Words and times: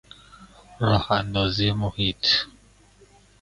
راهاندازی 0.79 1.71
محیط 1.71 2.25